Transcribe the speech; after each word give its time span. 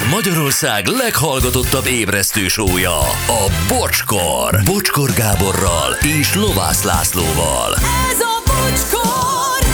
Ez 0.00 0.10
Magyarország 0.10 0.86
leghallgatottabb 0.86 1.86
ébresztő 1.86 2.48
sója, 2.48 2.98
a 3.26 3.50
Bocskor. 3.68 4.60
Bocskor 4.64 5.10
Gáborral 5.12 5.92
és 6.20 6.34
Lovász 6.34 6.82
Lászlóval. 6.82 7.74
Ez 8.10 8.20
a 8.20 8.42
bocskor! 8.46 9.68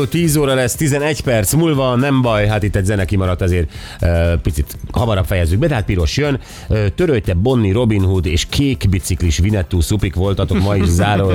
Ó, 0.00 0.04
10 0.04 0.36
óra 0.36 0.54
lesz, 0.54 0.74
11 0.74 1.20
perc 1.20 1.52
múlva, 1.52 1.96
nem 1.96 2.22
baj, 2.22 2.46
hát 2.46 2.62
itt 2.62 2.76
egy 2.76 2.84
zene 2.84 3.04
kimaradt, 3.04 3.40
azért 3.40 3.70
uh, 4.00 4.40
picit 4.42 4.76
hamarabb 4.92 5.26
fejezzük 5.26 5.58
be, 5.58 5.66
tehát 5.66 5.84
piros 5.84 6.16
jön. 6.16 6.40
Uh, 6.68 6.86
törölte 6.94 7.34
Bonni, 7.34 7.72
Robin 7.72 8.02
Hood 8.02 8.26
és 8.26 8.46
kék 8.48 8.88
biciklis 8.88 9.38
Vinettú 9.38 9.80
szupik 9.80 10.14
voltatok 10.14 10.60
ma 10.60 10.76
is 10.76 10.88
záró, 10.88 11.32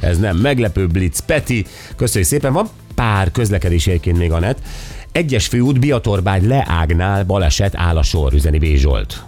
ez 0.00 0.18
nem 0.18 0.36
meglepő, 0.36 0.86
Blitz 0.86 1.20
Peti. 1.20 1.66
Köszönjük 1.96 2.30
szépen, 2.30 2.52
van 2.52 2.68
pár 2.96 3.30
közlekedési 3.30 4.00
még 4.14 4.32
a 4.32 4.38
net. 4.38 4.58
Egyes 5.16 5.46
főút 5.46 5.80
Biatorbágy 5.80 6.42
leágnál 6.42 7.24
baleset 7.24 7.72
áll 7.76 7.96
a 7.96 8.02
sor, 8.02 8.32
üzeni 8.32 8.58
B. 8.58 8.64
Zsolt. 8.64 9.24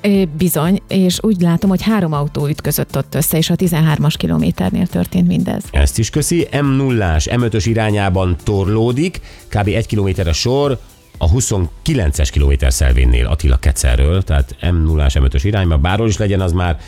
É, 0.00 0.24
Bizony, 0.24 0.82
és 0.88 1.18
úgy 1.20 1.40
látom, 1.40 1.70
hogy 1.70 1.82
három 1.82 2.12
autó 2.12 2.48
ütközött 2.48 2.96
ott 2.96 3.14
össze, 3.14 3.36
és 3.36 3.50
a 3.50 3.56
13-as 3.56 4.14
kilométernél 4.16 4.86
történt 4.86 5.26
mindez. 5.26 5.62
Ezt 5.70 5.98
is 5.98 6.10
köszi. 6.10 6.46
M0-ás, 6.50 7.28
M5-ös 7.30 7.62
irányában 7.64 8.36
torlódik, 8.44 9.20
kb. 9.48 9.68
egy 9.68 9.86
kilométer 9.86 10.28
a 10.28 10.32
sor, 10.32 10.78
a 11.18 11.30
29-es 11.30 12.28
kilométer 12.32 12.72
szelvénnél 12.72 13.26
Attila 13.26 13.56
Kecerről, 13.56 14.22
tehát 14.22 14.56
M0-ás, 14.60 15.14
M5-ös 15.14 15.40
irányba, 15.42 15.78
bárhol 15.78 16.08
is 16.08 16.16
legyen, 16.16 16.40
az 16.40 16.52
már 16.52 16.78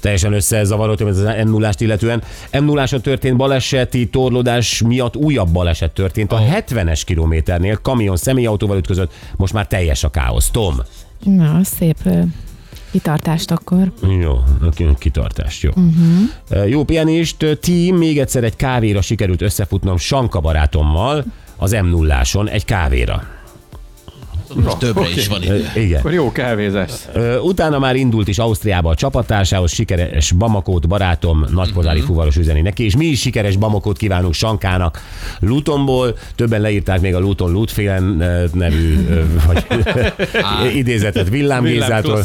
teljesen 0.00 0.32
összezavarodott, 0.32 1.04
mint 1.04 1.16
az 1.16 1.24
M0-ást 1.24 1.76
illetően. 1.78 2.22
M0-áson 2.52 3.00
történt 3.00 3.36
baleseti 3.36 4.08
torlódás 4.08 4.82
miatt 4.82 5.16
újabb 5.16 5.48
baleset 5.48 5.92
történt. 5.92 6.32
A 6.32 6.38
70-es 6.38 7.02
kilométernél 7.04 7.78
kamion 7.82 8.16
személyautóval 8.16 8.76
ütközött, 8.76 9.12
most 9.36 9.52
már 9.52 9.66
teljes 9.66 10.04
a 10.04 10.08
káosz. 10.08 10.50
Tom, 10.50 10.76
Na, 11.24 11.60
szép 11.64 11.96
kitartást 12.90 13.50
akkor. 13.50 13.92
Jó, 14.20 14.38
kitartást, 14.98 15.62
jó. 15.62 15.70
Uh-huh. 15.70 16.70
Jó 16.70 16.84
pihenést, 16.84 17.58
team, 17.60 17.96
még 17.96 18.18
egyszer 18.18 18.44
egy 18.44 18.56
kávéra 18.56 19.00
sikerült 19.00 19.42
összefutnom 19.42 19.96
Sanka 19.96 20.40
barátommal 20.40 21.24
az 21.56 21.72
m 21.72 21.86
0 21.86 22.22
egy 22.44 22.64
kávéra. 22.64 23.37
Most 24.54 24.78
többre 24.78 25.08
is 25.16 25.28
van 25.28 25.42
idő. 25.42 25.70
Igen. 25.74 25.98
Akkor 25.98 26.12
jó 26.12 26.32
kávézás. 26.32 26.90
Utána 27.42 27.78
már 27.78 27.96
indult 27.96 28.28
is 28.28 28.38
Ausztriába 28.38 28.90
a 28.90 28.94
csapattársához, 28.94 29.72
sikeres 29.72 30.32
Bamakót 30.32 30.88
barátom, 30.88 31.44
nagypozári 31.50 32.00
fuvaros 32.00 32.36
üzeni 32.36 32.60
neki, 32.60 32.84
és 32.84 32.96
mi 32.96 33.06
is 33.06 33.20
sikeres 33.20 33.56
Bamakót 33.56 33.96
kívánunk 33.96 34.34
Sankának 34.34 35.02
Lutonból. 35.40 36.16
Többen 36.34 36.60
leírták 36.60 37.00
még 37.00 37.14
a 37.14 37.18
Luton 37.18 37.50
Lutfélen 37.50 38.02
nevű 38.52 39.06
vagy, 39.46 39.66
idézetet 40.80 41.28
Villám 41.28 41.62
Villám 41.62 42.02
Gézától. 42.02 42.24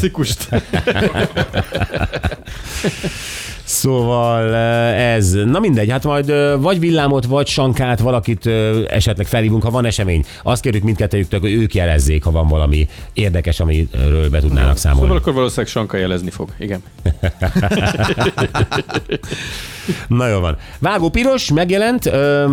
Szóval 3.84 4.54
ez, 4.94 5.32
na 5.32 5.58
mindegy, 5.60 5.90
hát 5.90 6.04
majd 6.04 6.32
vagy 6.60 6.78
villámot, 6.80 7.24
vagy 7.24 7.46
sankát, 7.46 8.00
valakit 8.00 8.46
esetleg 8.88 9.26
felhívunk, 9.26 9.62
ha 9.62 9.70
van 9.70 9.84
esemény. 9.84 10.24
Azt 10.42 10.62
kérjük 10.62 10.82
mindkettőjüktől, 10.82 11.40
hogy 11.40 11.52
ők 11.52 11.74
jelezzék, 11.74 12.24
ha 12.24 12.30
van 12.30 12.48
valami 12.48 12.88
érdekes, 13.12 13.60
amiről 13.60 14.30
be 14.30 14.40
tudnának 14.40 14.76
Szóval 14.76 14.92
számolni. 14.94 15.16
akkor 15.16 15.32
valószínűleg 15.32 15.70
Sanka 15.70 15.96
jelezni 15.96 16.30
fog. 16.30 16.48
Igen. 16.58 16.82
Na 20.08 20.26
jó 20.28 20.40
van. 20.40 20.56
Vágó 20.78 21.08
piros 21.08 21.52
megjelent, 21.52 22.06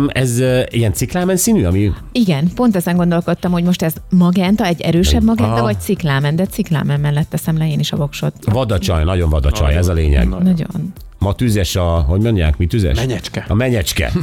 ez 0.08 0.42
ilyen 0.70 0.92
ciklámen 0.92 1.36
színű, 1.36 1.64
ami 1.64 1.92
Igen, 2.12 2.50
pont 2.54 2.76
ezen 2.76 2.96
gondolkodtam, 2.96 3.52
hogy 3.52 3.64
most 3.64 3.82
ez 3.82 3.94
magenta, 4.10 4.64
egy 4.64 4.80
erősebb 4.80 5.22
magenta, 5.22 5.52
Aha. 5.52 5.62
vagy 5.62 5.80
ciklámen, 5.80 6.36
de 6.36 6.46
ciklámen 6.46 7.00
mellett 7.00 7.30
teszem 7.30 7.58
le 7.58 7.70
én 7.70 7.78
is 7.78 7.92
a 7.92 7.96
voksot. 7.96 8.34
vadacsaj, 8.44 9.04
nagyon 9.04 9.30
vadacsaj, 9.30 9.74
ez 9.74 9.88
a 9.88 9.92
lényeg. 9.92 10.28
Na. 10.28 10.38
Nagyon. 10.38 10.92
Ma 11.18 11.34
tüzes 11.34 11.76
a, 11.76 11.82
hogy 11.82 12.20
mondják, 12.20 12.56
mi 12.56 12.66
tüzes? 12.66 12.96
Menyecske. 12.96 13.44
A 13.48 13.54
menyecske. 13.54 14.12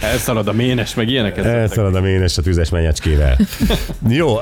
Elszalad 0.00 0.48
a 0.48 0.52
ménes, 0.52 0.94
meg 0.94 1.08
ilyeneket. 1.08 1.44
Elszalad 1.44 1.94
a 1.94 2.00
ménes 2.00 2.38
a 2.38 2.42
tüzes 2.42 2.70
menyecskével. 2.70 3.38
Jó, 4.08 4.36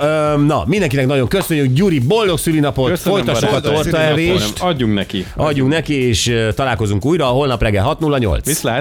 na, 0.47 0.62
mindenkinek 0.66 1.06
nagyon 1.06 1.28
köszönjük. 1.28 1.72
Gyuri, 1.72 1.98
boldog 1.98 2.38
szülinapot, 2.38 2.91
Köszönöm, 2.91 3.25
folytassuk 3.25 3.53
a 3.53 3.60
tortaevést. 3.60 4.60
Adjunk 4.60 4.94
neki. 4.94 5.01
Adjunk 5.36 5.72
neki, 5.72 5.94
és 5.94 6.34
találkozunk 6.54 7.04
újra 7.04 7.24
holnap 7.26 7.62
reggel 7.62 7.96
6.08. 8.00 8.40
Viszlát. 8.44 8.80